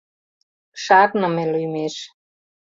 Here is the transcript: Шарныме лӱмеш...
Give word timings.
Шарныме 0.83 1.43
лӱмеш... 1.51 1.95